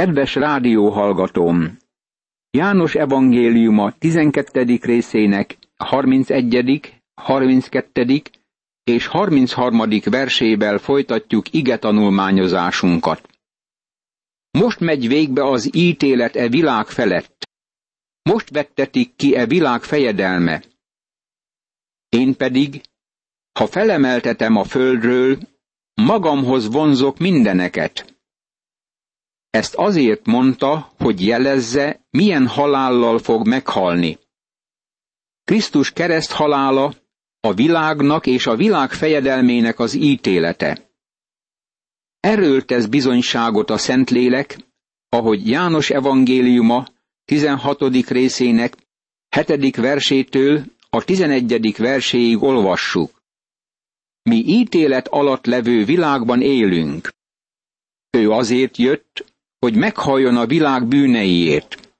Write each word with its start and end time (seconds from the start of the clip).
Kedves 0.00 0.34
rádióhallgatóm! 0.34 1.76
János 2.50 2.94
evangéliuma 2.94 3.92
12. 3.98 4.78
részének 4.82 5.58
31., 5.76 6.94
32. 7.14 8.22
és 8.84 9.06
33. 9.06 9.82
versével 10.04 10.78
folytatjuk 10.78 11.52
ige 11.52 11.78
tanulmányozásunkat. 11.78 13.28
Most 14.58 14.80
megy 14.80 15.08
végbe 15.08 15.44
az 15.44 15.76
ítélet 15.76 16.36
e 16.36 16.48
világ 16.48 16.86
felett. 16.86 17.48
Most 18.22 18.50
vettetik 18.50 19.16
ki 19.16 19.36
e 19.36 19.46
világ 19.46 19.82
fejedelme. 19.82 20.62
Én 22.08 22.36
pedig, 22.36 22.80
ha 23.58 23.66
felemeltetem 23.66 24.56
a 24.56 24.64
földről, 24.64 25.38
magamhoz 25.94 26.72
vonzok 26.72 27.18
mindeneket. 27.18 28.09
Ezt 29.50 29.74
azért 29.74 30.26
mondta, 30.26 30.92
hogy 30.98 31.26
jelezze, 31.26 32.06
milyen 32.10 32.46
halállal 32.46 33.18
fog 33.18 33.46
meghalni. 33.46 34.18
Krisztus 35.44 35.92
kereszt 35.92 36.32
halála 36.32 36.94
a 37.40 37.54
világnak 37.54 38.26
és 38.26 38.46
a 38.46 38.56
világ 38.56 38.92
fejedelmének 38.92 39.78
az 39.78 39.94
ítélete. 39.94 40.90
Erről 42.20 42.64
tesz 42.64 42.86
bizonyságot 42.86 43.70
a 43.70 43.78
Szentlélek, 43.78 44.58
ahogy 45.08 45.48
János 45.48 45.90
evangéliuma 45.90 46.86
16. 47.24 48.08
részének 48.08 48.76
7. 49.46 49.76
versétől 49.76 50.64
a 50.90 51.04
11. 51.04 51.76
verséig 51.76 52.42
olvassuk. 52.42 53.22
Mi 54.22 54.36
ítélet 54.36 55.08
alatt 55.08 55.46
levő 55.46 55.84
világban 55.84 56.42
élünk. 56.42 57.08
Ő 58.10 58.30
azért 58.30 58.76
jött, 58.76 59.29
hogy 59.60 59.76
meghalljon 59.76 60.36
a 60.36 60.46
világ 60.46 60.86
bűneiért. 60.86 61.94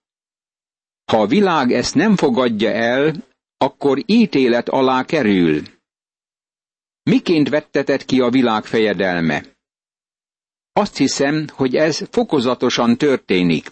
Ha 1.12 1.20
a 1.20 1.26
világ 1.26 1.72
ezt 1.72 1.94
nem 1.94 2.16
fogadja 2.16 2.70
el, 2.70 3.28
akkor 3.56 4.02
ítélet 4.06 4.68
alá 4.68 5.04
kerül. 5.04 5.62
Miként 7.02 7.48
vettetett 7.48 8.04
ki 8.04 8.20
a 8.20 8.30
világ 8.30 8.64
fejedelme? 8.64 9.44
Azt 10.72 10.96
hiszem, 10.96 11.46
hogy 11.52 11.76
ez 11.76 12.08
fokozatosan 12.10 12.96
történik. 12.98 13.70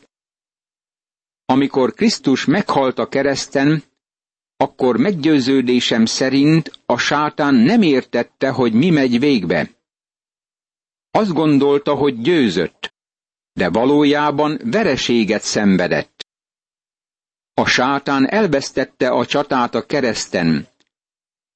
Amikor 1.45 1.93
Krisztus 1.93 2.45
meghalt 2.45 2.99
a 2.99 3.09
kereszten, 3.09 3.83
akkor 4.57 4.97
meggyőződésem 4.97 6.05
szerint 6.05 6.81
a 6.87 6.99
sátán 6.99 7.55
nem 7.55 7.83
értette, 7.83 8.51
hogy 8.51 8.73
mi 8.73 8.91
megy 8.91 9.19
végbe. 9.19 9.71
Azt 11.11 11.33
gondolta, 11.33 11.95
hogy 11.95 12.21
győzött, 12.21 12.98
de 13.59 13.69
valójában 13.69 14.61
vereséget 14.65 15.43
szenvedett. 15.43 16.27
A 17.55 17.67
sátán 17.67 18.29
elvesztette 18.31 19.09
a 19.09 19.27
csatát 19.27 19.75
a 19.75 19.87
kereszten, 19.87 20.67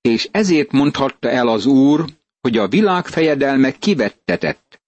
és 0.00 0.28
ezért 0.30 0.72
mondhatta 0.72 1.28
el 1.30 1.48
az 1.48 1.66
Úr, 1.66 2.04
hogy 2.40 2.56
a 2.58 2.68
világ 2.68 3.06
fejedelme 3.06 3.72
kivettetett. 3.72 4.80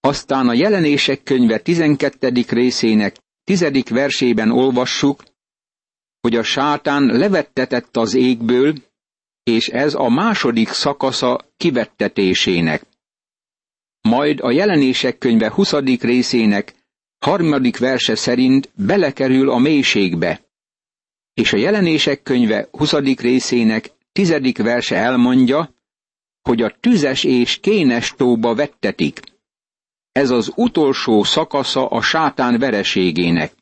Aztán 0.00 0.48
a 0.48 0.52
jelenések 0.52 1.22
könyve 1.22 1.58
12. 1.58 2.32
részének 2.48 3.16
10. 3.44 3.88
versében 3.88 4.50
olvassuk, 4.50 5.22
hogy 6.20 6.36
a 6.36 6.42
sátán 6.42 7.02
levettetett 7.04 7.96
az 7.96 8.14
égből, 8.14 8.74
és 9.42 9.68
ez 9.68 9.94
a 9.94 10.08
második 10.08 10.68
szakasza 10.68 11.40
kivettetésének. 11.56 12.86
Majd 14.02 14.40
a 14.40 14.50
jelenések 14.50 15.18
könyve 15.18 15.50
20. 15.50 15.72
részének 16.00 16.74
harmadik 17.18 17.78
verse 17.78 18.14
szerint 18.14 18.70
belekerül 18.74 19.50
a 19.50 19.58
mélységbe, 19.58 20.40
és 21.34 21.52
a 21.52 21.56
jelenések 21.56 22.22
könyve 22.22 22.68
20. 22.70 22.92
részének 23.16 23.90
tizedik 24.12 24.58
verse 24.58 24.96
elmondja, 24.96 25.74
hogy 26.42 26.62
a 26.62 26.76
tüzes 26.80 27.24
és 27.24 27.60
kénes 27.60 28.14
tóba 28.16 28.54
vettetik. 28.54 29.20
Ez 30.12 30.30
az 30.30 30.52
utolsó 30.54 31.22
szakasza 31.22 31.86
a 31.86 32.02
sátán 32.02 32.58
vereségének. 32.58 33.52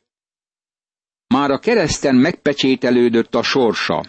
Már 1.27 1.51
a 1.51 1.59
kereszten 1.59 2.15
megpecsételődött 2.15 3.35
a 3.35 3.43
sorsa. 3.43 4.05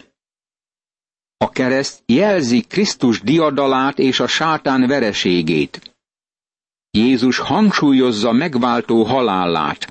A 1.37 1.49
kereszt 1.49 2.03
jelzi 2.05 2.61
Krisztus 2.61 3.21
diadalát 3.21 3.99
és 3.99 4.19
a 4.19 4.27
sátán 4.27 4.87
vereségét. 4.87 5.90
Jézus 6.91 7.37
hangsúlyozza 7.37 8.31
megváltó 8.31 9.03
halálát. 9.03 9.87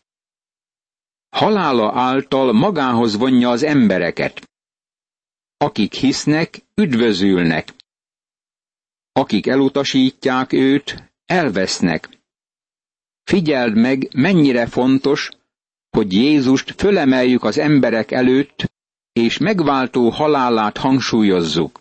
Halála 1.29 1.93
által 1.95 2.53
magához 2.53 3.17
vonja 3.17 3.51
az 3.51 3.63
embereket. 3.63 4.51
Akik 5.57 5.95
hisznek, 5.95 6.63
üdvözülnek. 6.75 7.75
Akik 9.13 9.47
elutasítják 9.47 10.53
őt, 10.53 11.13
elvesznek. 11.27 12.09
Figyeld 13.23 13.77
meg, 13.77 14.09
mennyire 14.15 14.67
fontos, 14.67 15.29
hogy 15.91 16.13
Jézust 16.13 16.75
fölemeljük 16.77 17.45
az 17.45 17.59
emberek 17.59 18.11
előtt, 18.11 18.73
és 19.13 19.39
megváltó 19.39 20.09
halálát 20.09 20.77
hangsúlyozzuk. 20.77 21.81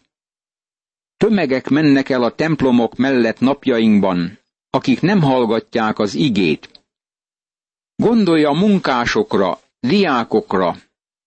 Tömegek 1.17 1.69
mennek 1.69 2.09
el 2.09 2.23
a 2.23 2.35
templomok 2.35 2.95
mellett 2.95 3.39
napjainkban, 3.39 4.38
akik 4.69 5.01
nem 5.01 5.21
hallgatják 5.21 5.99
az 5.99 6.15
igét. 6.15 6.83
Gondolja 7.95 8.49
a 8.49 8.59
munkásokra, 8.59 9.59
diákokra, 9.79 10.75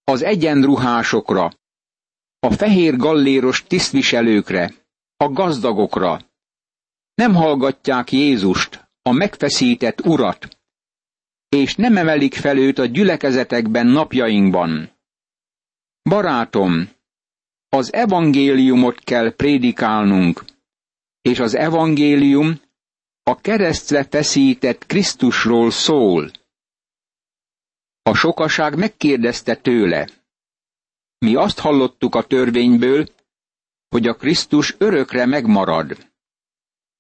az 0.05 0.23
egyenruhásokra, 0.23 1.53
a 2.39 2.51
fehér 2.51 2.97
galléros 2.97 3.65
tisztviselőkre, 3.67 4.75
a 5.17 5.29
gazdagokra. 5.29 6.21
Nem 7.15 7.35
hallgatják 7.35 8.13
Jézust, 8.13 8.89
a 9.03 9.13
megfeszített 9.13 10.01
urat, 10.07 10.59
és 11.49 11.75
nem 11.75 11.97
emelik 11.97 12.35
fel 12.35 12.59
őt 12.59 12.79
a 12.79 12.87
gyülekezetekben 12.87 13.87
napjainkban. 13.87 14.91
Barátom, 16.03 16.89
az 17.69 17.93
evangéliumot 17.93 18.99
kell 18.99 19.35
prédikálnunk, 19.35 20.45
és 21.23 21.39
az 21.39 21.55
evangélium 21.55 22.61
a 23.23 23.41
keresztre 23.41 24.05
feszített 24.05 24.87
Krisztusról 24.87 25.71
szól. 25.71 26.31
A 28.03 28.15
sokaság 28.15 28.77
megkérdezte 28.79 29.57
tőle. 29.57 30.09
Mi 31.19 31.35
azt 31.35 31.59
hallottuk 31.59 32.15
a 32.15 32.23
törvényből, 32.27 33.07
hogy 33.89 34.07
a 34.07 34.15
Krisztus 34.15 34.75
örökre 34.79 35.27
megmarad. 35.27 36.11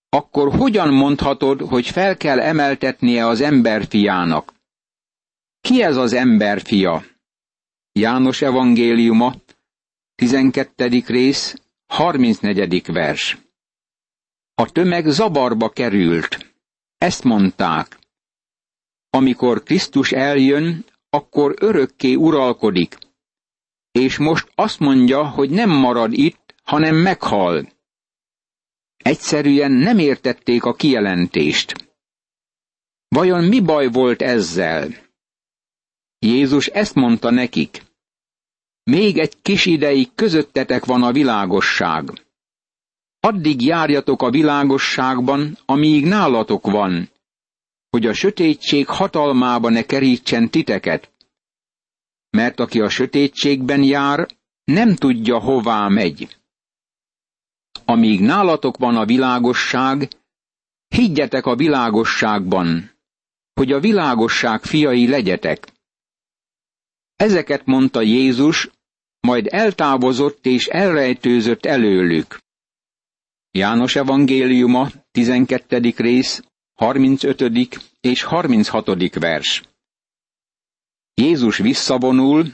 Akkor 0.08 0.56
hogyan 0.56 0.92
mondhatod, 0.94 1.60
hogy 1.60 1.86
fel 1.86 2.16
kell 2.16 2.40
emeltetnie 2.40 3.26
az 3.26 3.40
emberfiának? 3.40 4.52
Ki 5.60 5.82
ez 5.82 5.96
az 5.96 6.12
emberfia? 6.12 7.04
János 7.92 8.42
evangéliuma, 8.42 9.34
12. 10.14 11.02
rész, 11.06 11.54
34. 11.86 12.92
vers. 12.92 13.41
A 14.54 14.72
tömeg 14.72 15.06
zavarba 15.06 15.68
került. 15.68 16.54
Ezt 16.98 17.24
mondták. 17.24 17.98
Amikor 19.10 19.62
Krisztus 19.62 20.12
eljön, 20.12 20.84
akkor 21.10 21.54
örökké 21.60 22.14
uralkodik. 22.14 22.98
És 23.90 24.18
most 24.18 24.52
azt 24.54 24.78
mondja, 24.78 25.28
hogy 25.28 25.50
nem 25.50 25.70
marad 25.70 26.12
itt, 26.12 26.54
hanem 26.62 26.96
meghal. 26.96 27.72
Egyszerűen 28.96 29.72
nem 29.72 29.98
értették 29.98 30.64
a 30.64 30.74
kijelentést. 30.74 31.94
Vajon 33.08 33.44
mi 33.44 33.60
baj 33.60 33.86
volt 33.90 34.22
ezzel? 34.22 34.88
Jézus 36.18 36.66
ezt 36.66 36.94
mondta 36.94 37.30
nekik. 37.30 37.82
Még 38.82 39.18
egy 39.18 39.42
kis 39.42 39.66
ideig 39.66 40.14
közöttetek 40.14 40.84
van 40.84 41.02
a 41.02 41.12
világosság. 41.12 42.10
Addig 43.24 43.62
járjatok 43.62 44.22
a 44.22 44.30
világosságban, 44.30 45.58
amíg 45.64 46.06
nálatok 46.06 46.66
van, 46.66 47.10
hogy 47.90 48.06
a 48.06 48.12
sötétség 48.12 48.86
hatalmába 48.86 49.68
ne 49.68 49.82
kerítsen 49.82 50.50
titeket. 50.50 51.10
Mert 52.30 52.60
aki 52.60 52.80
a 52.80 52.88
sötétségben 52.88 53.82
jár, 53.82 54.28
nem 54.64 54.94
tudja, 54.94 55.38
hová 55.38 55.88
megy. 55.88 56.36
Amíg 57.84 58.20
nálatok 58.20 58.76
van 58.76 58.96
a 58.96 59.04
világosság, 59.04 60.08
higgyetek 60.88 61.46
a 61.46 61.56
világosságban, 61.56 62.90
hogy 63.54 63.72
a 63.72 63.80
világosság 63.80 64.62
fiai 64.62 65.08
legyetek. 65.08 65.72
Ezeket 67.16 67.66
mondta 67.66 68.00
Jézus, 68.00 68.70
majd 69.20 69.46
eltávozott 69.50 70.46
és 70.46 70.66
elrejtőzött 70.66 71.64
előlük. 71.64 72.41
János 73.54 73.96
evangéliuma, 73.96 74.88
12. 75.10 75.94
rész, 75.96 76.42
35. 76.74 77.68
és 78.00 78.22
36. 78.22 79.14
vers. 79.14 79.62
Jézus 81.14 81.58
visszavonul, 81.58 82.52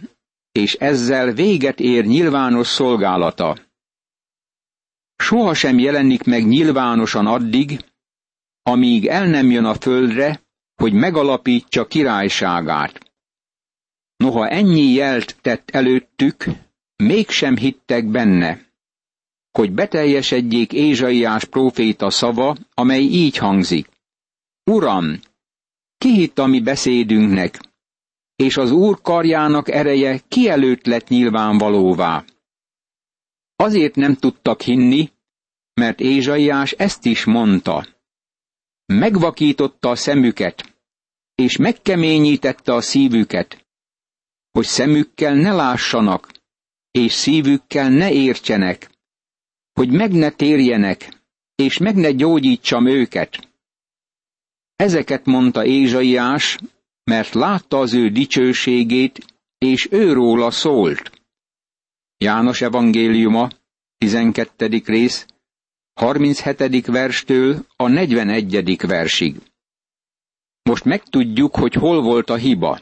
és 0.53 0.75
ezzel 0.75 1.33
véget 1.33 1.81
ér 1.81 2.05
nyilvános 2.05 2.67
szolgálata. 2.67 3.59
Soha 5.17 5.55
sem 5.55 5.79
jelenik 5.79 6.25
meg 6.25 6.47
nyilvánosan 6.47 7.27
addig, 7.27 7.85
amíg 8.63 9.07
el 9.07 9.27
nem 9.27 9.51
jön 9.51 9.65
a 9.65 9.75
földre, 9.75 10.41
hogy 10.75 10.93
megalapítsa 10.93 11.87
királyságát. 11.87 13.13
Noha 14.17 14.49
ennyi 14.49 14.93
jelt 14.93 15.37
tett 15.41 15.71
előttük, 15.71 16.45
mégsem 16.97 17.57
hittek 17.57 18.07
benne, 18.11 18.68
hogy 19.59 19.73
beteljesedjék 19.73 20.73
Ézsaiás 20.73 21.45
próféta 21.45 22.11
szava, 22.11 22.57
amely 22.75 23.03
így 23.03 23.37
hangzik. 23.37 23.89
Uram, 24.65 25.21
ki 25.97 26.13
hitt 26.13 26.39
a 26.39 26.47
mi 26.47 26.61
beszédünknek, 26.61 27.61
és 28.37 28.57
az 28.57 28.71
Úr 28.71 29.01
karjának 29.01 29.69
ereje 29.71 30.21
ki 30.29 30.49
előtt 30.49 30.87
lett 30.87 31.09
nyilvánvalóvá. 31.09 32.25
Azért 33.57 33.95
nem 33.95 34.15
tudtak 34.15 34.61
hinni, 34.61 35.11
mert 35.75 36.01
Ézsaiás 36.01 36.73
ezt 36.73 37.05
is 37.05 37.25
mondta. 37.25 37.87
Megvakította 38.87 39.89
a 39.89 39.97
szemüket, 39.97 40.75
és 41.35 41.57
megkeményítette 41.57 42.75
a 42.75 42.81
szívüket, 42.81 43.67
hogy 44.51 44.67
szemükkel 44.67 45.35
ne 45.35 45.53
lássanak, 45.53 46.33
és 46.91 47.13
szívükkel 47.13 47.91
ne 47.91 48.13
értsenek, 48.13 48.97
hogy 49.79 49.91
meg 49.91 50.13
ne 50.13 50.31
térjenek, 50.31 51.09
és 51.55 51.79
meg 51.79 51.95
ne 51.97 52.11
gyógyítsam 52.11 52.87
őket. 52.87 53.49
Ezeket 54.77 55.25
mondta 55.27 55.65
Ézsaiás, 55.65 56.59
mert 57.05 57.33
látta 57.35 57.79
az 57.79 57.95
ő 57.95 58.09
dicsőségét, 58.09 59.25
és 59.59 59.89
őróla 59.91 60.51
szólt. 60.51 61.11
János 62.17 62.61
evangéliuma, 62.61 63.49
12. 63.99 64.83
rész, 64.85 65.27
37. 65.95 66.87
verstől 66.87 67.67
a 67.77 67.89
41. 67.89 68.87
versig. 68.87 69.37
Most 70.63 70.85
megtudjuk, 70.85 71.57
hogy 71.57 71.75
hol 71.75 72.03
volt 72.03 72.31
a 72.31 72.37
hiba. 72.37 72.81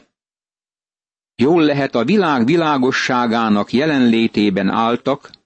Jól 1.35 1.63
lehet 1.63 1.95
a 1.95 2.05
világ 2.05 2.45
világosságának 2.45 3.73
jelenlétében 3.73 4.69
álltak, 4.69 5.36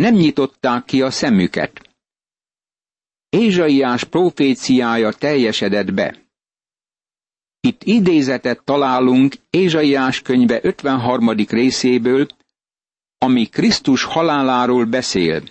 nem 0.00 0.14
nyitották 0.14 0.84
ki 0.84 1.02
a 1.02 1.10
szemüket. 1.10 1.80
Ézsaiás 3.28 4.04
proféciája 4.04 5.12
teljesedett 5.12 5.92
be. 5.92 6.26
Itt 7.60 7.82
idézetet 7.84 8.64
találunk 8.64 9.34
Ézsaiás 9.50 10.22
könyve 10.22 10.58
53. 10.62 11.28
részéből, 11.48 12.26
ami 13.18 13.46
Krisztus 13.46 14.04
haláláról 14.04 14.84
beszél. 14.84 15.42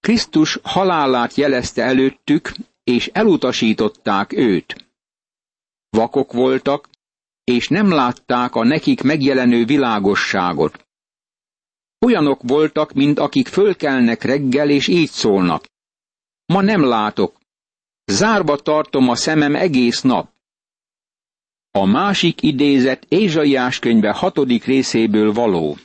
Krisztus 0.00 0.58
halálát 0.62 1.34
jelezte 1.34 1.82
előttük, 1.82 2.52
és 2.84 3.10
elutasították 3.12 4.32
őt. 4.32 4.86
Vakok 5.90 6.32
voltak, 6.32 6.88
és 7.44 7.68
nem 7.68 7.90
látták 7.90 8.54
a 8.54 8.64
nekik 8.64 9.02
megjelenő 9.02 9.64
világosságot. 9.64 10.88
Olyanok 12.06 12.40
voltak, 12.42 12.92
mint 12.92 13.18
akik 13.18 13.48
fölkelnek 13.48 14.22
reggel, 14.22 14.70
és 14.70 14.86
így 14.88 15.10
szólnak. 15.10 15.64
Ma 16.46 16.60
nem 16.60 16.84
látok. 16.84 17.38
Zárba 18.04 18.56
tartom 18.56 19.08
a 19.08 19.14
szemem 19.14 19.54
egész 19.54 20.00
nap. 20.00 20.30
A 21.70 21.84
másik 21.84 22.42
idézet 22.42 23.06
Ézsaiás 23.08 23.78
könyve 23.78 24.12
hatodik 24.12 24.64
részéből 24.64 25.32
való. 25.32 25.76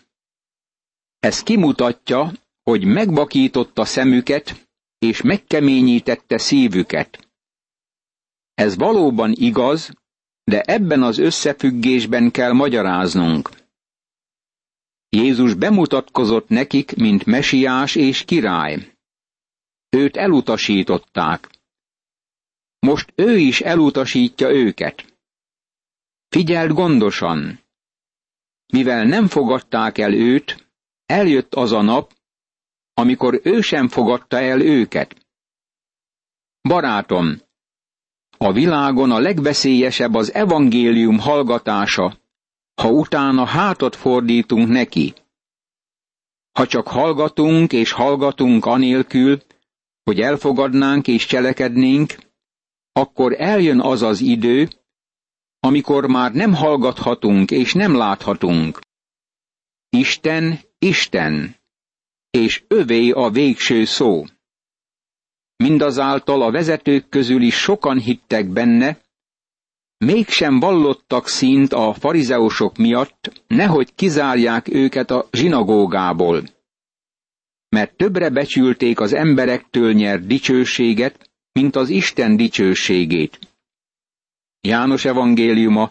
Ez 1.19 1.43
kimutatja, 1.43 2.31
hogy 2.63 2.83
megbakította 2.83 3.85
szemüket, 3.85 4.67
és 4.97 5.21
megkeményítette 5.21 6.37
szívüket. 6.37 7.27
Ez 8.53 8.75
valóban 8.75 9.31
igaz, 9.35 9.91
de 10.43 10.61
ebben 10.61 11.03
az 11.03 11.17
összefüggésben 11.17 12.31
kell 12.31 12.51
magyaráznunk. 12.51 13.49
Jézus 15.09 15.53
bemutatkozott 15.53 16.49
nekik, 16.49 16.95
mint 16.95 17.25
mesiás 17.25 17.95
és 17.95 18.25
király. 18.25 18.93
Őt 19.89 20.17
elutasították. 20.17 21.49
Most 22.79 23.13
ő 23.15 23.37
is 23.37 23.61
elutasítja 23.61 24.49
őket. 24.49 25.19
Figyeld 26.29 26.71
gondosan! 26.71 27.59
Mivel 28.73 29.05
nem 29.05 29.27
fogadták 29.27 29.97
el 29.97 30.13
őt, 30.13 30.69
eljött 31.05 31.53
az 31.53 31.71
a 31.71 31.81
nap, 31.81 32.13
amikor 32.93 33.39
ő 33.43 33.61
sem 33.61 33.87
fogadta 33.87 34.39
el 34.39 34.61
őket. 34.61 35.27
Barátom, 36.61 37.41
a 38.37 38.51
világon 38.51 39.11
a 39.11 39.19
legveszélyesebb 39.19 40.13
az 40.13 40.33
evangélium 40.33 41.19
hallgatása, 41.19 42.17
ha 42.81 42.89
utána 42.89 43.45
hátat 43.45 43.95
fordítunk 43.95 44.67
neki. 44.67 45.13
Ha 46.51 46.67
csak 46.67 46.87
hallgatunk 46.87 47.73
és 47.73 47.91
hallgatunk 47.91 48.65
anélkül, 48.65 49.41
hogy 50.03 50.21
elfogadnánk 50.21 51.07
és 51.07 51.25
cselekednénk, 51.25 52.15
akkor 52.91 53.35
eljön 53.37 53.81
az 53.81 54.01
az 54.01 54.21
idő, 54.21 54.69
amikor 55.59 56.07
már 56.07 56.33
nem 56.33 56.53
hallgathatunk 56.53 57.51
és 57.51 57.73
nem 57.73 57.95
láthatunk. 57.95 58.79
Isten, 59.89 60.59
Isten, 60.79 61.55
és 62.29 62.63
övé 62.67 63.09
a 63.09 63.29
végső 63.29 63.85
szó. 63.85 64.25
Mindazáltal 65.55 66.41
a 66.41 66.51
vezetők 66.51 67.09
közül 67.09 67.41
is 67.41 67.55
sokan 67.55 67.99
hittek 67.99 68.49
benne, 68.49 69.01
mégsem 70.05 70.59
vallottak 70.59 71.27
szint 71.27 71.73
a 71.73 71.93
farizeusok 71.93 72.77
miatt, 72.77 73.43
nehogy 73.47 73.95
kizárják 73.95 74.67
őket 74.67 75.11
a 75.11 75.27
zsinagógából. 75.31 76.43
Mert 77.69 77.97
többre 77.97 78.29
becsülték 78.29 78.99
az 78.99 79.13
emberektől 79.13 79.93
nyert 79.93 80.27
dicsőséget, 80.27 81.29
mint 81.51 81.75
az 81.75 81.89
Isten 81.89 82.35
dicsőségét. 82.35 83.39
János 84.61 85.05
evangéliuma, 85.05 85.89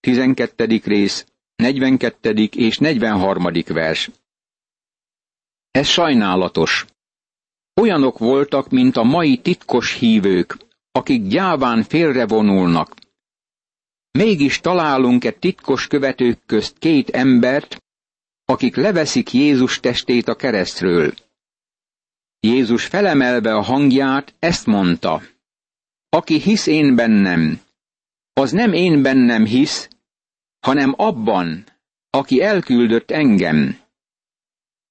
12. 0.00 0.80
rész, 0.84 1.26
42. 1.56 2.48
és 2.56 2.78
43. 2.78 3.46
vers. 3.66 4.10
Ez 5.70 5.86
sajnálatos. 5.86 6.84
Olyanok 7.80 8.18
voltak, 8.18 8.68
mint 8.68 8.96
a 8.96 9.02
mai 9.02 9.36
titkos 9.36 9.94
hívők, 9.94 10.56
akik 10.92 11.26
gyáván 11.26 11.82
félrevonulnak. 11.82 12.94
Mégis 14.12 14.60
találunk-e 14.60 15.30
titkos 15.30 15.86
követők 15.86 16.38
közt 16.46 16.78
két 16.78 17.10
embert, 17.10 17.82
akik 18.44 18.76
leveszik 18.76 19.32
Jézus 19.32 19.80
testét 19.80 20.28
a 20.28 20.34
keresztről. 20.34 21.14
Jézus 22.40 22.86
felemelve 22.86 23.54
a 23.54 23.60
hangját 23.60 24.34
ezt 24.38 24.66
mondta. 24.66 25.22
Aki 26.08 26.40
hisz 26.40 26.66
én 26.66 26.94
bennem, 26.94 27.60
az 28.32 28.52
nem 28.52 28.72
én 28.72 29.02
bennem 29.02 29.44
hisz, 29.44 29.88
hanem 30.60 30.94
abban, 30.96 31.64
aki 32.10 32.42
elküldött 32.42 33.10
engem. 33.10 33.78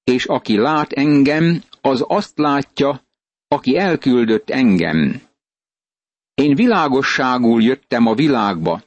És 0.04 0.24
aki 0.24 0.56
lát 0.56 0.92
engem, 0.92 1.62
az 1.80 2.04
azt 2.08 2.38
látja, 2.38 3.04
aki 3.48 3.76
elküldött 3.76 4.50
engem. 4.50 5.22
Én 6.34 6.54
világosságul 6.54 7.62
jöttem 7.62 8.06
a 8.06 8.14
világba, 8.14 8.82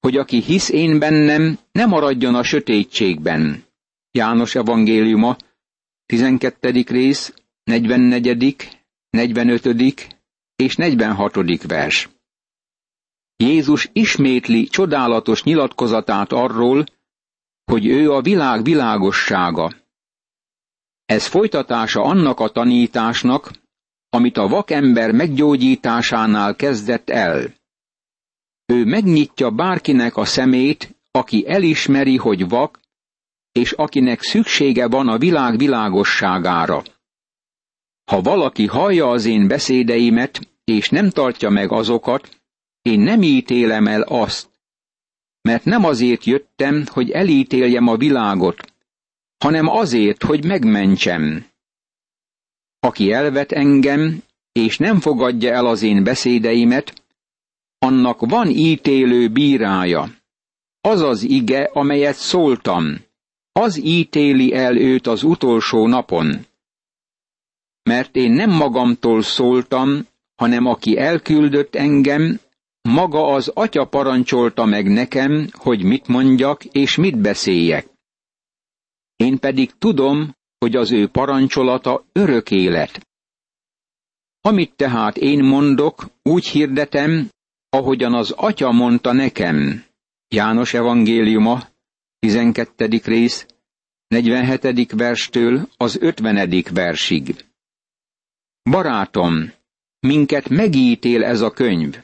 hogy 0.00 0.16
aki 0.16 0.40
hisz 0.40 0.68
én 0.68 0.98
bennem, 0.98 1.58
ne 1.72 1.86
maradjon 1.86 2.34
a 2.34 2.42
sötétségben. 2.42 3.64
János 4.10 4.54
evangéliuma, 4.54 5.36
12. 6.06 6.84
rész, 6.86 7.34
44., 7.64 8.78
45. 9.10 10.16
és 10.56 10.76
46. 10.76 11.62
vers. 11.66 12.08
Jézus 13.36 13.88
ismétli 13.92 14.64
csodálatos 14.66 15.42
nyilatkozatát 15.42 16.32
arról, 16.32 16.84
hogy 17.64 17.86
ő 17.86 18.12
a 18.12 18.20
világ 18.20 18.62
világossága. 18.62 19.72
Ez 21.04 21.26
folytatása 21.26 22.02
annak 22.02 22.40
a 22.40 22.48
tanításnak, 22.48 23.50
amit 24.08 24.36
a 24.36 24.48
vakember 24.48 25.12
meggyógyításánál 25.12 26.56
kezdett 26.56 27.10
el. 27.10 27.54
Ő 28.66 28.84
megnyitja 28.84 29.50
bárkinek 29.50 30.16
a 30.16 30.24
szemét, 30.24 30.96
aki 31.10 31.44
elismeri, 31.48 32.16
hogy 32.16 32.48
vak, 32.48 32.80
és 33.52 33.72
akinek 33.72 34.22
szüksége 34.22 34.88
van 34.88 35.08
a 35.08 35.18
világ 35.18 35.58
világosságára. 35.58 36.82
Ha 38.04 38.20
valaki 38.20 38.66
hallja 38.66 39.10
az 39.10 39.24
én 39.24 39.48
beszédeimet, 39.48 40.40
és 40.64 40.88
nem 40.88 41.10
tartja 41.10 41.50
meg 41.50 41.72
azokat, 41.72 42.40
én 42.82 43.00
nem 43.00 43.22
ítélem 43.22 43.86
el 43.86 44.02
azt, 44.02 44.48
mert 45.40 45.64
nem 45.64 45.84
azért 45.84 46.24
jöttem, 46.24 46.84
hogy 46.86 47.10
elítéljem 47.10 47.86
a 47.86 47.96
világot, 47.96 48.72
hanem 49.38 49.68
azért, 49.68 50.22
hogy 50.22 50.44
megmentsem. 50.44 51.46
Aki 52.80 53.12
elvet 53.12 53.52
engem, 53.52 54.22
és 54.52 54.78
nem 54.78 55.00
fogadja 55.00 55.52
el 55.52 55.66
az 55.66 55.82
én 55.82 56.04
beszédeimet, 56.04 57.02
annak 57.78 58.20
van 58.20 58.48
ítélő 58.48 59.28
bírája. 59.28 60.10
Az 60.80 61.00
az 61.00 61.22
ige, 61.22 61.70
amelyet 61.72 62.14
szóltam, 62.14 63.04
az 63.52 63.84
ítéli 63.84 64.54
el 64.54 64.76
őt 64.76 65.06
az 65.06 65.22
utolsó 65.22 65.86
napon. 65.86 66.46
Mert 67.82 68.16
én 68.16 68.30
nem 68.30 68.50
magamtól 68.50 69.22
szóltam, 69.22 70.06
hanem 70.34 70.66
aki 70.66 70.98
elküldött 70.98 71.74
engem, 71.74 72.40
maga 72.82 73.26
az 73.26 73.48
atya 73.48 73.84
parancsolta 73.84 74.64
meg 74.64 74.88
nekem, 74.92 75.48
hogy 75.52 75.82
mit 75.82 76.06
mondjak 76.06 76.64
és 76.64 76.96
mit 76.96 77.18
beszéljek. 77.18 77.86
Én 79.16 79.38
pedig 79.38 79.72
tudom, 79.78 80.34
hogy 80.58 80.76
az 80.76 80.92
ő 80.92 81.08
parancsolata 81.08 82.04
örök 82.12 82.50
élet. 82.50 83.06
Amit 84.40 84.76
tehát 84.76 85.16
én 85.16 85.44
mondok, 85.44 86.06
úgy 86.22 86.46
hirdetem, 86.46 87.28
ahogyan 87.76 88.14
az 88.14 88.30
atya 88.30 88.70
mondta 88.70 89.12
nekem. 89.12 89.84
János 90.28 90.74
evangéliuma, 90.74 91.68
12. 92.18 93.00
rész, 93.04 93.46
47. 94.08 94.92
verstől 94.92 95.68
az 95.76 95.96
50. 96.00 96.64
versig. 96.72 97.44
Barátom, 98.70 99.52
minket 100.00 100.48
megítél 100.48 101.24
ez 101.24 101.40
a 101.40 101.50
könyv. 101.50 102.00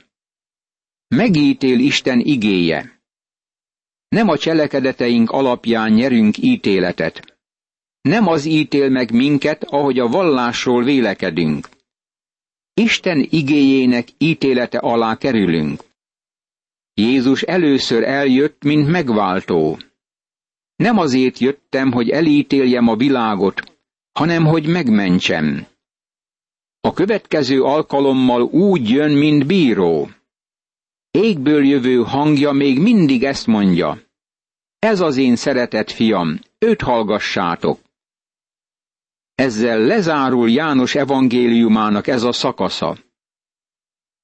Megítél 1.09 1.79
Isten 1.79 2.21
igéje. 2.21 3.01
Nem 4.09 4.29
a 4.29 4.39
cselekedeteink 4.39 5.31
alapján 5.31 5.93
nyerünk 5.93 6.39
ítéletet. 6.39 7.39
Nem 8.01 8.27
az 8.27 8.45
ítél 8.45 8.89
meg 8.89 9.13
minket, 9.13 9.65
ahogy 9.65 9.99
a 9.99 10.09
vallásról 10.09 10.85
vélekedünk. 10.85 11.69
Isten 12.75 13.27
igéjének 13.31 14.09
ítélete 14.19 14.79
alá 14.79 15.17
kerülünk. 15.17 15.85
Jézus 16.95 17.43
először 17.43 18.03
eljött, 18.03 18.63
mint 18.63 18.89
megváltó. 18.89 19.79
Nem 20.77 20.99
azért 20.99 21.39
jöttem, 21.39 21.93
hogy 21.93 22.11
elítéljem 22.11 22.89
a 22.89 22.97
világot, 22.97 23.79
hanem 24.13 24.45
hogy 24.45 24.67
megmentsem. 24.67 25.67
A 26.81 26.93
következő 26.93 27.63
alkalommal 27.63 28.43
úgy 28.43 28.89
jön, 28.89 29.13
mint 29.13 29.47
bíró. 29.47 30.11
Égből 31.11 31.65
jövő 31.65 32.03
hangja 32.03 32.53
még 32.53 32.79
mindig 32.79 33.25
ezt 33.25 33.47
mondja. 33.47 33.99
Ez 34.79 35.01
az 35.01 35.17
én 35.17 35.37
szeretett 35.37 35.91
fiam, 35.91 36.41
őt 36.59 36.83
hallgassátok. 36.83 37.81
Ezzel 39.43 39.79
lezárul 39.79 40.51
János 40.51 40.95
evangéliumának 40.95 42.07
ez 42.07 42.23
a 42.23 42.33
szakasza. 42.33 42.99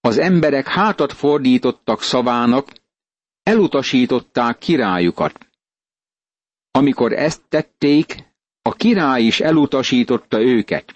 Az 0.00 0.18
emberek 0.18 0.66
hátat 0.66 1.12
fordítottak 1.12 2.02
szavának, 2.02 2.72
elutasították 3.42 4.58
királyukat. 4.58 5.48
Amikor 6.70 7.12
ezt 7.12 7.42
tették, 7.48 8.24
a 8.62 8.72
király 8.72 9.22
is 9.22 9.40
elutasította 9.40 10.40
őket. 10.40 10.94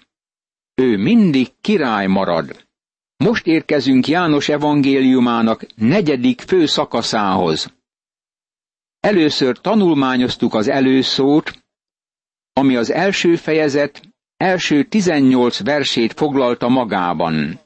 Ő 0.73 0.97
mindig 0.97 1.47
király 1.61 2.07
marad. 2.07 2.67
Most 3.17 3.47
érkezünk 3.47 4.07
János 4.07 4.49
evangéliumának 4.49 5.65
negyedik 5.75 6.41
fő 6.41 6.65
szakaszához. 6.65 7.73
Először 8.99 9.59
tanulmányoztuk 9.59 10.53
az 10.53 10.67
előszót, 10.67 11.63
ami 12.53 12.75
az 12.75 12.91
első 12.91 13.35
fejezet 13.35 14.12
első 14.43 14.83
tizennyolc 14.83 15.63
versét 15.63 16.13
foglalta 16.13 16.67
magában. 16.67 17.59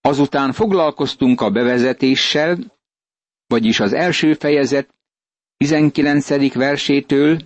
Azután 0.00 0.52
foglalkoztunk 0.52 1.40
a 1.40 1.50
bevezetéssel, 1.50 2.58
vagyis 3.46 3.80
az 3.80 3.92
első 3.92 4.34
fejezet 4.34 4.94
19. 5.56 6.54
versétől 6.54 7.38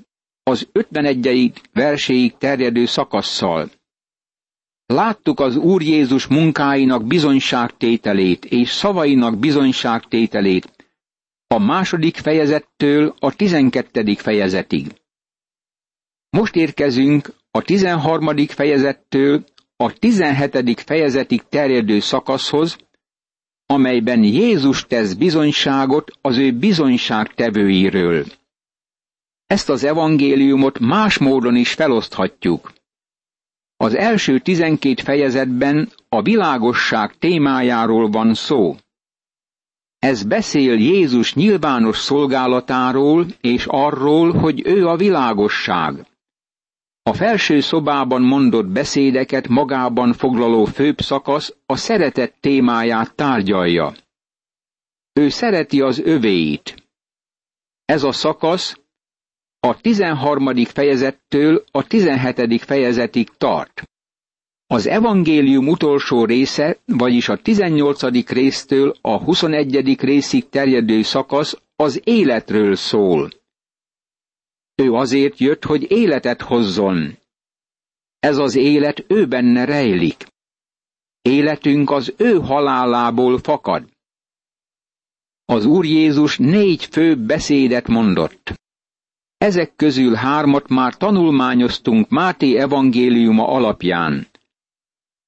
az 0.43 0.69
51. 0.73 1.61
verséig 1.73 2.37
terjedő 2.39 2.87
szakasszal. 2.87 3.71
Láttuk 4.87 5.41
az 5.41 5.57
Úr 5.57 5.83
Jézus 5.83 6.27
munkáinak 6.27 7.07
bizonyságtételét 7.07 8.45
és 8.45 8.71
szavainak 8.71 9.39
bizonyságtételét 9.39 10.71
a 11.47 11.59
második 11.59 12.17
fejezettől 12.17 13.15
a 13.19 13.37
tizenkettedik 13.37 14.19
fejezetig. 14.21 15.01
Most 16.31 16.57
érkezünk 16.57 17.39
a 17.50 17.62
tizenharmadik 17.62 18.50
fejezettől 18.50 19.45
a 19.76 19.92
tizenhetedik 19.92 20.78
fejezetig 20.78 21.42
terjedő 21.49 22.00
szakaszhoz, 22.00 22.76
amelyben 23.66 24.23
Jézus 24.23 24.87
tesz 24.87 25.14
bizonyságot 25.14 26.11
az 26.21 26.37
ő 26.37 26.52
bizonyságtevőiről. 26.52 28.25
Ezt 29.47 29.69
az 29.69 29.85
evangéliumot 29.85 30.78
más 30.78 31.19
módon 31.19 31.57
is 31.57 31.73
feloszthatjuk. 31.73 32.73
Az 33.76 33.95
első 33.95 34.38
tizenkét 34.38 35.00
fejezetben 35.00 35.92
a 36.09 36.23
világosság 36.23 37.19
témájáról 37.19 38.11
van 38.11 38.35
szó. 38.35 38.76
Ez 39.99 40.23
beszél 40.25 40.78
Jézus 40.78 41.35
nyilvános 41.35 41.99
szolgálatáról 41.99 43.26
és 43.40 43.66
arról, 43.69 44.33
hogy 44.33 44.66
ő 44.66 44.87
a 44.87 44.97
világosság. 44.97 46.07
A 47.11 47.14
felső 47.14 47.61
szobában 47.61 48.23
mondott 48.23 48.67
beszédeket 48.67 49.49
magában 49.49 50.12
foglaló 50.12 50.64
főbb 50.64 51.00
szakasz 51.00 51.55
a 51.67 51.76
szeretet 51.76 52.35
témáját 52.40 53.14
tárgyalja. 53.14 53.95
Ő 55.12 55.29
szereti 55.29 55.81
az 55.81 55.99
övéit. 55.99 56.75
Ez 57.85 58.02
a 58.02 58.12
szakasz 58.12 58.76
a 59.61 59.81
13. 59.81 60.64
fejezettől 60.64 61.64
a 61.71 61.87
17. 61.87 62.62
fejezetig 62.62 63.29
tart. 63.38 63.83
Az 64.67 64.87
evangélium 64.87 65.69
utolsó 65.69 66.25
része, 66.25 66.79
vagyis 66.87 67.29
a 67.29 67.37
18. 67.37 68.29
résztől 68.29 68.95
a 69.00 69.19
21. 69.19 70.00
részig 70.00 70.49
terjedő 70.49 71.02
szakasz 71.02 71.61
az 71.76 72.00
életről 72.05 72.76
szól. 72.76 73.40
Ő 74.81 74.93
azért 74.93 75.39
jött, 75.39 75.65
hogy 75.65 75.91
életet 75.91 76.43
hozzon. 76.43 77.19
Ez 78.19 78.39
az 78.39 78.55
élet 78.55 79.05
ő 79.09 79.27
benne 79.27 79.65
rejlik. 79.65 80.27
Életünk 81.23 81.91
az 81.91 82.15
ő 82.17 82.41
halálából 82.41 83.39
fakad. 83.39 83.85
Az 85.45 85.65
Úr 85.65 85.85
Jézus 85.85 86.39
négy 86.39 86.85
fő 86.85 87.17
beszédet 87.17 87.89
mondott. 87.89 88.53
Ezek 89.39 89.77
közül 89.77 90.15
hármat 90.15 90.69
már 90.69 90.97
tanulmányoztunk 90.97 92.09
Máté 92.09 92.57
evangéliuma 92.57 93.49
alapján. 93.49 94.29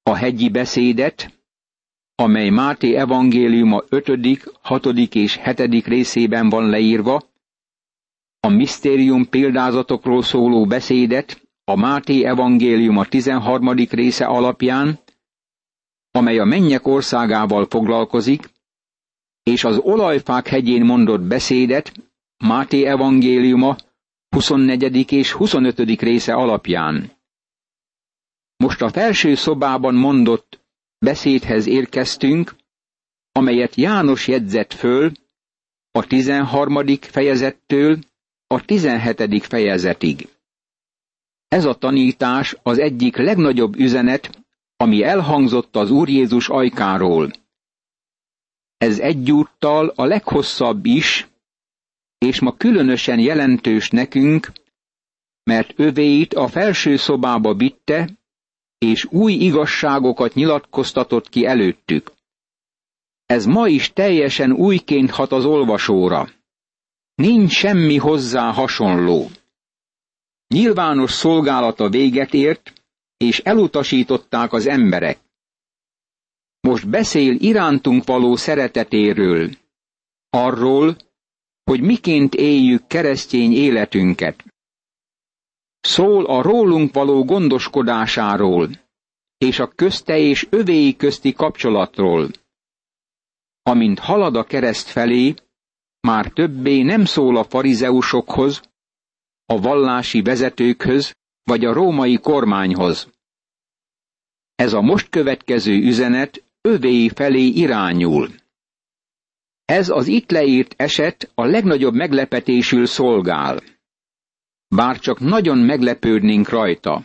A 0.03 0.15
hegyi 0.15 0.49
beszédet, 0.49 1.33
amely 2.15 2.49
Máté 2.49 2.95
evangéliuma 2.95 3.83
5., 3.89 4.51
6. 4.61 4.85
és 4.95 5.39
7. 5.43 5.85
részében 5.85 6.49
van 6.49 6.69
leírva, 6.69 7.31
a 8.45 8.49
misztérium 8.49 9.29
példázatokról 9.29 10.23
szóló 10.23 10.65
beszédet 10.65 11.41
a 11.63 11.75
Máté 11.75 12.23
evangélium 12.23 12.97
a 12.97 13.05
13. 13.05 13.69
része 13.89 14.25
alapján, 14.25 14.99
amely 16.11 16.39
a 16.39 16.43
mennyek 16.45 16.87
országával 16.87 17.65
foglalkozik, 17.69 18.49
és 19.43 19.63
az 19.63 19.77
olajfák 19.77 20.47
hegyén 20.47 20.85
mondott 20.85 21.21
beszédet 21.21 21.91
Máté 22.37 22.85
evangéliuma 22.85 23.75
24. 24.29 25.11
és 25.11 25.31
25. 25.31 26.01
része 26.01 26.33
alapján. 26.33 27.11
Most 28.57 28.81
a 28.81 28.89
felső 28.89 29.35
szobában 29.35 29.95
mondott 29.95 30.59
beszédhez 30.99 31.65
érkeztünk, 31.67 32.55
amelyet 33.31 33.75
János 33.75 34.27
jegyzett 34.27 34.73
föl 34.73 35.11
a 35.91 36.05
13. 36.07 36.85
fejezettől 37.01 37.97
a 38.53 38.61
17. 38.61 39.45
fejezetig. 39.45 40.27
Ez 41.47 41.65
a 41.65 41.73
tanítás 41.73 42.55
az 42.63 42.77
egyik 42.77 43.17
legnagyobb 43.17 43.75
üzenet, 43.75 44.43
ami 44.77 45.03
elhangzott 45.03 45.75
az 45.75 45.91
Úr 45.91 46.09
Jézus 46.09 46.49
ajkáról. 46.49 47.31
Ez 48.77 48.99
egyúttal 48.99 49.93
a 49.95 50.05
leghosszabb 50.05 50.85
is, 50.85 51.27
és 52.17 52.39
ma 52.39 52.57
különösen 52.57 53.19
jelentős 53.19 53.89
nekünk, 53.89 54.51
mert 55.43 55.73
övéit 55.75 56.33
a 56.33 56.47
felső 56.47 56.95
szobába 56.95 57.53
vitte, 57.53 58.09
és 58.77 59.05
új 59.09 59.33
igazságokat 59.33 60.33
nyilatkoztatott 60.33 61.29
ki 61.29 61.45
előttük. 61.45 62.11
Ez 63.25 63.45
ma 63.45 63.67
is 63.67 63.93
teljesen 63.93 64.51
újként 64.51 65.09
hat 65.09 65.31
az 65.31 65.45
olvasóra. 65.45 66.29
Nincs 67.15 67.51
semmi 67.51 67.97
hozzá 67.97 68.51
hasonló. 68.51 69.29
Nyilvános 70.47 71.11
szolgálata 71.11 71.89
véget 71.89 72.33
ért, 72.33 72.73
és 73.17 73.39
elutasították 73.39 74.53
az 74.53 74.67
emberek. 74.67 75.19
Most 76.59 76.89
beszél 76.89 77.35
irántunk 77.39 78.05
való 78.05 78.35
szeretetéről, 78.35 79.49
arról, 80.29 80.95
hogy 81.63 81.81
miként 81.81 82.33
éljük 82.33 82.87
keresztény 82.87 83.53
életünket. 83.53 84.43
Szól 85.79 86.25
a 86.25 86.41
rólunk 86.41 86.93
való 86.93 87.25
gondoskodásáról, 87.25 88.69
és 89.37 89.59
a 89.59 89.67
közte 89.67 90.17
és 90.17 90.47
övéi 90.49 90.95
közti 90.95 91.33
kapcsolatról. 91.33 92.29
Amint 93.61 93.99
halad 93.99 94.35
a 94.35 94.43
kereszt 94.43 94.87
felé, 94.87 95.33
már 96.07 96.27
többé 96.27 96.81
nem 96.81 97.05
szól 97.05 97.37
a 97.37 97.43
farizeusokhoz, 97.43 98.61
a 99.45 99.59
vallási 99.59 100.21
vezetőkhöz, 100.21 101.15
vagy 101.43 101.65
a 101.65 101.73
római 101.73 102.17
kormányhoz. 102.17 103.09
Ez 104.55 104.73
a 104.73 104.81
most 104.81 105.09
következő 105.09 105.73
üzenet 105.73 106.43
övé 106.61 107.07
felé 107.07 107.45
irányul. 107.45 108.29
Ez 109.65 109.89
az 109.89 110.07
itt 110.07 110.31
leírt 110.31 110.73
eset 110.77 111.31
a 111.35 111.45
legnagyobb 111.45 111.93
meglepetésül 111.93 112.85
szolgál. 112.85 113.59
Bár 114.67 114.99
csak 114.99 115.19
nagyon 115.19 115.57
meglepődnénk 115.57 116.49
rajta. 116.49 117.03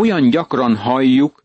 Olyan 0.00 0.30
gyakran 0.30 0.76
halljuk, 0.76 1.42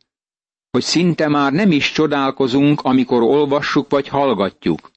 hogy 0.72 0.84
szinte 0.84 1.28
már 1.28 1.52
nem 1.52 1.72
is 1.72 1.92
csodálkozunk, 1.92 2.82
amikor 2.82 3.22
olvassuk 3.22 3.90
vagy 3.90 4.08
hallgatjuk. 4.08 4.93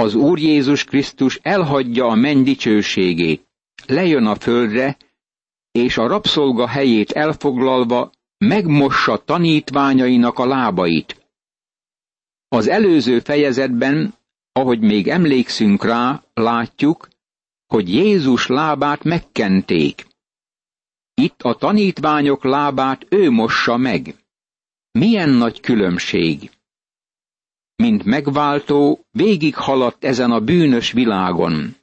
Az 0.00 0.14
Úr 0.14 0.38
Jézus 0.38 0.84
Krisztus 0.84 1.38
elhagyja 1.42 2.06
a 2.06 2.14
menny 2.14 2.42
dicsőségét, 2.42 3.46
lejön 3.86 4.26
a 4.26 4.34
földre, 4.34 4.96
és 5.72 5.98
a 5.98 6.06
rabszolga 6.06 6.68
helyét 6.68 7.10
elfoglalva 7.10 8.10
megmossa 8.38 9.24
tanítványainak 9.24 10.38
a 10.38 10.46
lábait. 10.46 11.26
Az 12.48 12.68
előző 12.68 13.18
fejezetben, 13.18 14.14
ahogy 14.52 14.80
még 14.80 15.08
emlékszünk 15.08 15.84
rá, 15.84 16.22
látjuk, 16.34 17.08
hogy 17.66 17.94
Jézus 17.94 18.46
lábát 18.46 19.04
megkenték. 19.04 20.06
Itt 21.14 21.42
a 21.42 21.54
tanítványok 21.54 22.44
lábát 22.44 23.06
ő 23.08 23.30
mossa 23.30 23.76
meg. 23.76 24.14
Milyen 24.92 25.28
nagy 25.28 25.60
különbség! 25.60 26.50
Mint 27.80 28.04
megváltó, 28.04 29.04
végighaladt 29.10 30.04
ezen 30.04 30.30
a 30.30 30.40
bűnös 30.40 30.92
világon. 30.92 31.76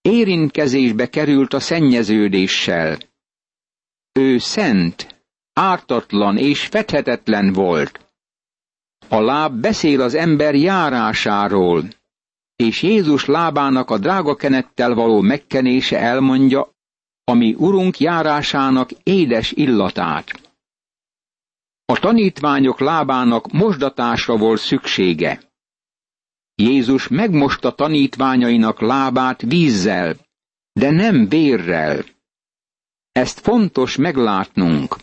Érintkezésbe 0.00 1.08
került 1.08 1.52
a 1.52 1.60
szennyeződéssel. 1.60 2.98
Ő 4.12 4.38
szent, 4.38 5.24
ártatlan 5.52 6.36
és 6.36 6.66
fethetetlen 6.66 7.52
volt. 7.52 8.12
A 9.08 9.20
láb 9.20 9.60
beszél 9.60 10.00
az 10.00 10.14
ember 10.14 10.54
járásáról, 10.54 11.84
és 12.56 12.82
Jézus 12.82 13.24
lábának 13.24 13.90
a 13.90 13.98
drága 13.98 14.36
kenettel 14.36 14.94
való 14.94 15.20
megkenése 15.20 15.98
elmondja, 15.98 16.70
ami 17.24 17.54
Urunk 17.58 17.98
járásának 17.98 18.90
édes 19.02 19.52
illatát. 19.52 20.49
A 21.90 21.98
tanítványok 21.98 22.80
lábának 22.80 23.52
mosdatásra 23.52 24.36
volt 24.36 24.60
szüksége. 24.60 25.40
Jézus 26.54 27.08
megmosta 27.08 27.74
tanítványainak 27.74 28.80
lábát 28.80 29.42
vízzel, 29.42 30.16
de 30.72 30.90
nem 30.90 31.28
vérrel. 31.28 32.04
Ezt 33.12 33.40
fontos 33.40 33.96
meglátnunk. 33.96 34.96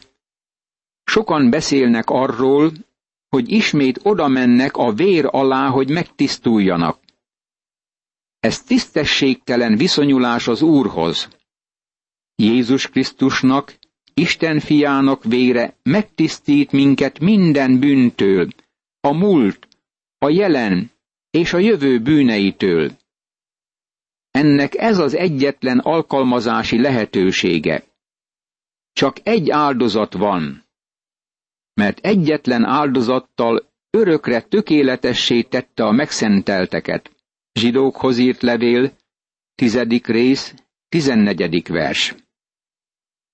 Sokan 1.04 1.50
beszélnek 1.50 2.10
arról, 2.10 2.72
hogy 3.30 3.52
ismét 3.52 4.00
oda 4.04 4.28
mennek 4.28 4.78
a 4.78 4.92
vér 4.94 5.26
alá, 5.32 5.68
hogy 5.68 5.90
megtisztuljanak. 5.90 7.00
Ez 8.40 8.64
tisztességtelen 8.64 9.78
viszonyulás 9.78 10.48
az 10.48 10.62
Úrhoz. 10.62 11.30
Jézus 12.36 12.90
Krisztusnak, 12.90 13.76
Isten 14.20 14.60
fiának 14.60 15.24
vére 15.24 15.76
megtisztít 15.84 16.72
minket 16.72 17.20
minden 17.20 17.80
bűntől, 17.80 18.48
a 19.00 19.12
múlt, 19.14 19.68
a 20.18 20.30
jelen 20.30 20.92
és 21.30 21.54
a 21.54 21.58
jövő 21.58 22.00
bűneitől. 22.00 22.92
Ennek 24.32 24.76
ez 24.76 24.98
az 24.98 25.14
egyetlen 25.14 25.80
alkalmazási 25.80 26.82
lehetősége. 26.82 27.84
Csak 28.94 29.18
egy 29.24 29.50
áldozat 29.50 30.14
van, 30.14 30.64
mert 31.74 32.00
egyetlen 32.00 32.64
áldozattal 32.64 33.70
örökre 33.90 34.42
tökéletessé 34.42 35.42
tette 35.42 35.84
a 35.84 35.92
megszentelteket. 35.92 37.12
Zsidókhoz 37.54 38.18
írt 38.18 38.42
levél, 38.42 38.96
tizedik 39.56 40.08
rész, 40.08 40.54
tizennegyedik 40.90 41.68
vers. 41.68 42.16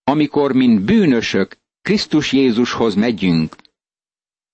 Amikor, 0.04 0.52
mint 0.52 0.82
bűnösök, 0.82 1.58
Krisztus 1.82 2.34
Jézushoz 2.34 2.96
megyünk, 2.96 3.56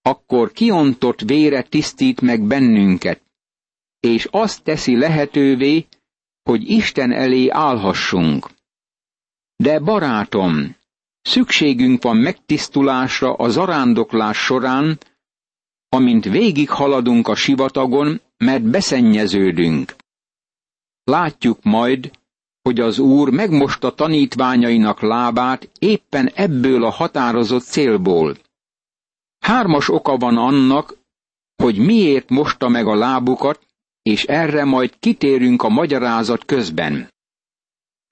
akkor 0.01 0.51
kiontott 0.51 1.19
vére 1.21 1.62
tisztít 1.62 2.21
meg 2.21 2.41
bennünket, 2.41 3.21
és 3.99 4.27
azt 4.31 4.63
teszi 4.63 4.97
lehetővé, 4.97 5.88
hogy 6.43 6.69
Isten 6.69 7.12
elé 7.12 7.49
állhassunk. 7.49 8.49
De 9.55 9.79
barátom, 9.79 10.75
szükségünk 11.21 12.03
van 12.03 12.17
megtisztulásra 12.17 13.33
a 13.33 13.49
zarándoklás 13.49 14.38
során, 14.38 14.99
amint 15.89 16.25
végig 16.25 16.69
haladunk 16.69 17.27
a 17.27 17.35
sivatagon, 17.35 18.21
mert 18.38 18.63
beszennyeződünk. 18.63 19.95
Látjuk 21.03 21.63
majd, 21.63 22.12
hogy 22.62 22.80
az 22.80 23.00
Úr 23.00 23.30
megmosta 23.30 23.93
tanítványainak 23.93 25.02
lábát 25.02 25.69
éppen 25.80 26.32
ebből 26.34 26.84
a 26.84 26.89
határozott 26.89 27.63
célból. 27.63 28.38
Hármas 29.39 29.89
oka 29.89 30.17
van 30.17 30.38
annak, 30.38 30.98
hogy 31.63 31.78
miért 31.78 32.30
mosta 32.30 32.67
meg 32.67 32.88
a 32.88 32.95
lábukat, 32.95 33.67
és 34.02 34.24
erre 34.24 34.63
majd 34.63 35.00
kitérünk 35.00 35.63
a 35.63 35.69
magyarázat 35.69 36.45
közben. 36.45 37.10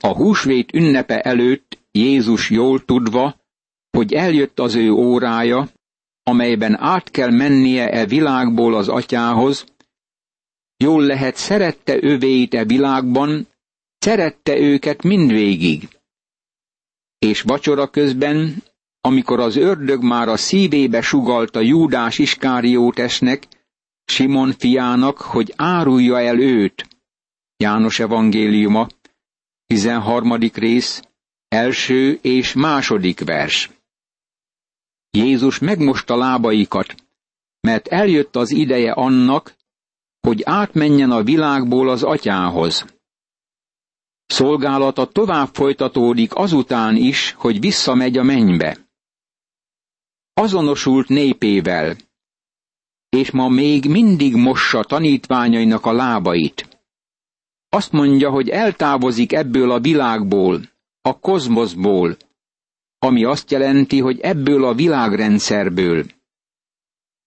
A 0.03 0.07
húsvét 0.07 0.73
ünnepe 0.73 1.21
előtt 1.21 1.79
Jézus 1.91 2.49
jól 2.49 2.85
tudva, 2.85 3.35
hogy 3.97 4.13
eljött 4.13 4.59
az 4.59 4.75
ő 4.75 4.91
órája, 4.91 5.69
amelyben 6.23 6.77
át 6.79 7.11
kell 7.11 7.31
mennie 7.31 7.89
e 7.89 8.05
világból 8.05 8.75
az 8.75 8.87
atyához, 8.87 9.65
jól 10.77 11.03
lehet 11.03 11.35
szerette 11.35 11.97
övéit 12.01 12.53
e 12.53 12.65
világban, 12.65 13.47
szerette 14.07 14.57
őket 14.57 15.03
mindvégig. 15.03 15.87
És 17.19 17.41
vacsora 17.41 17.89
közben, 17.89 18.63
amikor 19.01 19.39
az 19.39 19.55
ördög 19.55 20.03
már 20.03 20.27
a 20.27 20.37
szívébe 20.37 21.01
sugalta 21.01 21.59
Júdás 21.59 22.17
Iskáriótesnek, 22.17 23.47
Simon 24.05 24.51
fiának, 24.51 25.17
hogy 25.17 25.53
árulja 25.55 26.19
el 26.19 26.39
őt. 26.39 26.87
János 27.57 27.99
evangéliuma, 27.99 28.87
13. 29.65 30.33
rész, 30.53 31.01
első 31.47 32.19
és 32.21 32.53
második 32.53 33.19
vers. 33.19 33.69
Jézus 35.11 35.59
megmosta 35.59 36.15
lábaikat, 36.15 36.95
mert 37.59 37.87
eljött 37.87 38.35
az 38.35 38.51
ideje 38.51 38.91
annak, 38.91 39.55
hogy 40.19 40.41
átmenjen 40.43 41.11
a 41.11 41.23
világból 41.23 41.89
az 41.89 42.03
atyához. 42.03 42.96
Szolgálata 44.27 45.07
tovább 45.07 45.49
folytatódik 45.53 46.35
azután 46.35 46.95
is, 46.95 47.31
hogy 47.37 47.59
visszamegy 47.59 48.17
a 48.17 48.23
mennybe. 48.23 48.77
Azonosult 50.33 51.07
népével, 51.07 51.95
és 53.09 53.31
ma 53.31 53.47
még 53.47 53.89
mindig 53.89 54.35
mossa 54.35 54.83
tanítványainak 54.83 55.85
a 55.85 55.91
lábait. 55.91 56.81
Azt 57.69 57.91
mondja, 57.91 58.29
hogy 58.29 58.49
eltávozik 58.49 59.33
ebből 59.33 59.71
a 59.71 59.79
világból, 59.79 60.61
a 61.01 61.19
kozmoszból, 61.19 62.17
ami 62.99 63.23
azt 63.23 63.51
jelenti, 63.51 63.99
hogy 63.99 64.19
ebből 64.19 64.65
a 64.65 64.73
világrendszerből. 64.73 66.05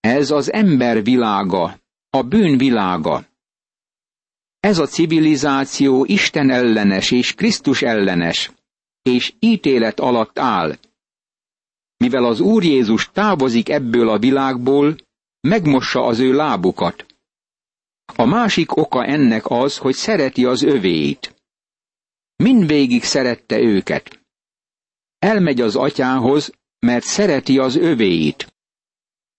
Ez 0.01 0.31
az 0.31 0.53
ember 0.53 1.03
világa, 1.03 1.79
a 2.11 2.23
bűn 2.23 2.59
világa. 2.59 3.25
Ez 4.61 4.79
a 4.79 4.87
civilizáció 4.87 6.05
Isten 6.05 6.51
ellenes 6.51 7.11
és 7.11 7.35
Krisztus 7.35 7.83
ellenes, 7.83 8.51
és 9.03 9.33
ítélet 9.38 10.01
alatt 10.01 10.38
áll. 10.38 10.79
mivel 11.96 12.25
az 12.25 12.40
Úr 12.40 12.64
Jézus 12.64 13.11
távozik 13.12 13.68
ebből 13.68 14.09
a 14.09 14.18
világból, 14.18 14.96
megmossa 15.40 16.05
az 16.05 16.18
ő 16.18 16.33
lábukat. 16.33 17.07
A 18.16 18.25
másik 18.25 18.77
oka 18.77 19.05
ennek 19.05 19.51
az, 19.51 19.77
hogy 19.77 19.94
szereti 19.94 20.44
az 20.44 20.62
övéit. 20.62 21.35
Mindvégig 22.37 23.03
szerette 23.03 23.59
őket. 23.59 24.20
Elmegy 25.18 25.61
az 25.61 25.77
atyához, 25.77 26.53
mert 26.79 27.05
szereti 27.05 27.59
az 27.59 27.77
övéit. 27.77 28.55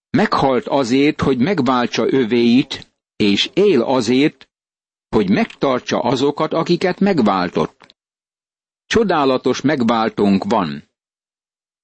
Meghalt 0.10 0.68
azért, 0.68 1.22
hogy 1.22 1.38
megváltsa 1.38 2.14
övéit, 2.14 2.94
és 3.16 3.50
él 3.54 3.82
azért, 3.82 4.51
hogy 5.16 5.30
megtartsa 5.30 6.00
azokat, 6.00 6.54
akiket 6.54 7.00
megváltott. 7.00 7.96
Csodálatos 8.86 9.62
megváltónk 9.62 10.44
van, 10.44 10.90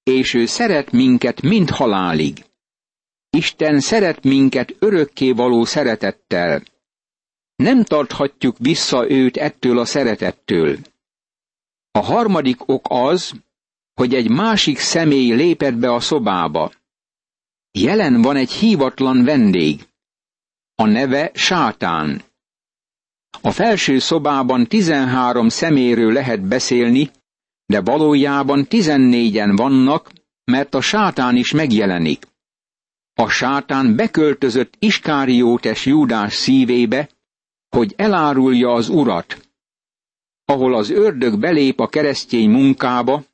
és 0.02 0.34
ő 0.34 0.46
szeret 0.46 0.92
minket 0.92 1.42
mind 1.42 1.70
halálig. 1.70 2.44
Isten 3.30 3.80
szeret 3.80 4.24
minket 4.24 4.76
örökké 4.78 5.30
való 5.32 5.64
szeretettel. 5.64 6.62
Nem 7.56 7.84
tarthatjuk 7.84 8.58
vissza 8.58 9.10
őt 9.10 9.36
ettől 9.36 9.78
a 9.78 9.84
szeretettől. 9.84 10.78
A 11.90 11.98
harmadik 11.98 12.68
ok 12.68 12.86
az, 12.88 13.32
hogy 13.94 14.14
egy 14.14 14.30
másik 14.30 14.78
személy 14.78 15.32
lépett 15.34 15.74
be 15.74 15.92
a 15.92 16.00
szobába. 16.00 16.72
Jelen 17.70 18.22
van 18.22 18.36
egy 18.36 18.50
hívatlan 18.52 19.24
vendég. 19.24 19.88
A 20.74 20.86
neve 20.86 21.30
Sátán. 21.34 22.22
A 23.40 23.50
felső 23.50 23.98
szobában 23.98 24.66
tizenhárom 24.66 25.48
szeméről 25.48 26.12
lehet 26.12 26.40
beszélni, 26.40 27.10
de 27.66 27.80
valójában 27.80 28.66
tizennégyen 28.66 29.56
vannak, 29.56 30.10
mert 30.44 30.74
a 30.74 30.80
sátán 30.80 31.36
is 31.36 31.52
megjelenik. 31.52 32.26
A 33.14 33.28
sátán 33.28 33.96
beköltözött 33.96 34.74
Iskáriótes 34.78 35.86
Júdás 35.86 36.34
szívébe, 36.34 37.08
hogy 37.68 37.94
elárulja 37.96 38.72
az 38.72 38.88
urat. 38.88 39.48
Ahol 40.44 40.74
az 40.74 40.90
ördög 40.90 41.38
belép 41.38 41.80
a 41.80 41.88
keresztény 41.88 42.50
munkába, 42.50 43.24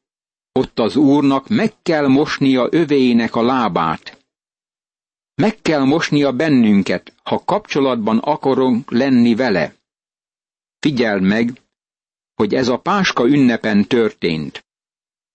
ott 0.53 0.79
az 0.79 0.97
úrnak 0.97 1.49
meg 1.49 1.73
kell 1.83 2.07
mosnia 2.07 2.69
övéinek 2.71 3.35
a 3.35 3.43
lábát. 3.43 4.25
Meg 5.35 5.59
kell 5.63 5.85
mosnia 5.85 6.33
bennünket, 6.33 7.13
ha 7.23 7.43
kapcsolatban 7.45 8.19
akarunk 8.19 8.91
lenni 8.91 9.35
vele. 9.35 9.75
Figyeld 10.85 11.23
meg, 11.23 11.63
hogy 12.35 12.55
ez 12.55 12.69
a 12.69 12.79
Páska 12.79 13.27
ünnepen 13.27 13.89
történt. 13.89 14.67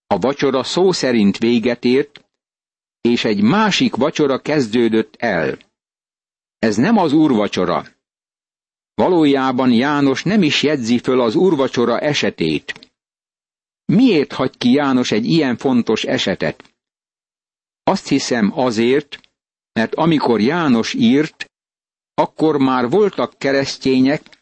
A 0.06 0.18
vacsora 0.18 0.62
szó 0.62 0.92
szerint 0.92 1.38
véget 1.38 1.84
ért, 1.84 2.24
és 3.00 3.24
egy 3.24 3.42
másik 3.42 3.94
vacsora 3.94 4.40
kezdődött 4.40 5.14
el. 5.18 5.58
Ez 6.58 6.76
nem 6.76 6.96
az 6.96 7.12
úrvacsora. 7.12 7.86
Valójában 8.94 9.72
János 9.72 10.22
nem 10.22 10.42
is 10.42 10.62
jegyzi 10.62 10.98
föl 10.98 11.20
az 11.20 11.34
úrvacsora 11.34 11.98
esetét. 11.98 12.92
Miért 13.84 14.32
hagy 14.32 14.56
ki 14.56 14.72
János 14.72 15.10
egy 15.10 15.24
ilyen 15.24 15.56
fontos 15.56 16.04
esetet? 16.04 16.74
Azt 17.82 18.08
hiszem 18.08 18.58
azért, 18.58 19.20
mert 19.72 19.94
amikor 19.94 20.40
János 20.40 20.94
írt, 20.94 21.50
akkor 22.14 22.58
már 22.58 22.88
voltak 22.88 23.38
keresztények, 23.38 24.38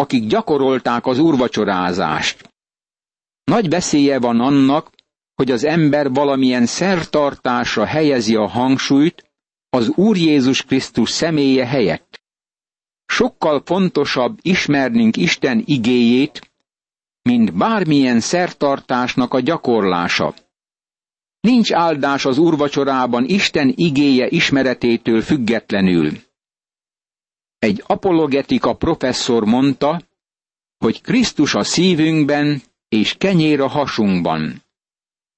akik 0.00 0.26
gyakorolták 0.26 1.06
az 1.06 1.18
úrvacsorázást. 1.18 2.50
Nagy 3.44 3.68
veszélye 3.68 4.18
van 4.18 4.40
annak, 4.40 4.90
hogy 5.34 5.50
az 5.50 5.64
ember 5.64 6.10
valamilyen 6.10 6.66
szertartásra 6.66 7.84
helyezi 7.84 8.34
a 8.34 8.46
hangsúlyt 8.46 9.24
az 9.70 9.88
Úr 9.88 10.16
Jézus 10.16 10.62
Krisztus 10.62 11.10
személye 11.10 11.66
helyett. 11.66 12.22
Sokkal 13.06 13.62
fontosabb 13.64 14.38
ismernünk 14.42 15.16
Isten 15.16 15.62
igéjét, 15.64 16.50
mint 17.22 17.56
bármilyen 17.56 18.20
szertartásnak 18.20 19.34
a 19.34 19.40
gyakorlása. 19.40 20.34
Nincs 21.40 21.72
áldás 21.72 22.24
az 22.24 22.38
úrvacsorában 22.38 23.24
Isten 23.24 23.72
igéje 23.76 24.26
ismeretétől 24.28 25.22
függetlenül. 25.22 26.29
Egy 27.60 27.82
apologetika 27.86 28.74
professzor 28.76 29.44
mondta, 29.44 30.02
hogy 30.78 31.00
Krisztus 31.00 31.54
a 31.54 31.64
szívünkben 31.64 32.62
és 32.88 33.14
kenyér 33.18 33.60
a 33.60 33.66
hasunkban. 33.68 34.62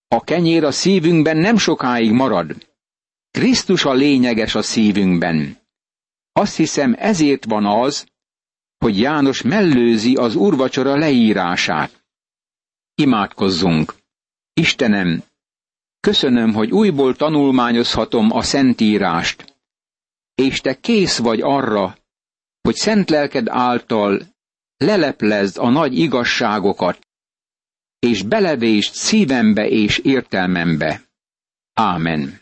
A 0.08 0.20
kenyér 0.24 0.64
a 0.64 0.70
szívünkben 0.70 1.36
nem 1.36 1.56
sokáig 1.56 2.12
marad. 2.12 2.68
Krisztus 3.30 3.84
a 3.84 3.92
lényeges 3.92 4.54
a 4.54 4.62
szívünkben. 4.62 5.58
Azt 6.32 6.56
hiszem 6.56 6.94
ezért 6.98 7.44
van 7.44 7.66
az, 7.66 8.06
hogy 8.78 8.98
János 8.98 9.42
mellőzi 9.42 10.14
az 10.14 10.34
urvacsora 10.34 10.96
leírását. 10.96 12.04
Imádkozzunk! 12.94 13.94
Istenem, 14.52 15.22
köszönöm, 16.00 16.52
hogy 16.52 16.70
újból 16.70 17.14
tanulmányozhatom 17.16 18.30
a 18.32 18.42
Szentírást, 18.42 19.56
és 20.34 20.60
te 20.60 20.80
kész 20.80 21.18
vagy 21.18 21.40
arra, 21.40 21.96
hogy 22.62 22.74
szent 22.74 23.10
lelked 23.10 23.48
által 23.48 24.34
leleplezd 24.76 25.58
a 25.58 25.68
nagy 25.68 25.98
igazságokat, 25.98 26.98
és 27.98 28.22
belevést 28.22 28.94
szívembe 28.94 29.68
és 29.68 29.98
értelmembe. 29.98 31.02
Ámen. 31.72 32.41